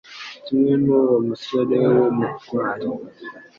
[0.45, 2.87] Kimwe n'uwo musore w'umutware,